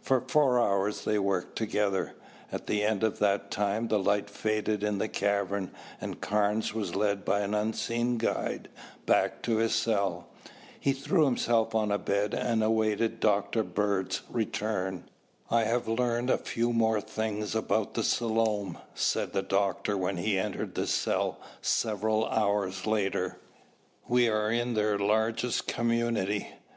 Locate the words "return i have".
14.30-15.88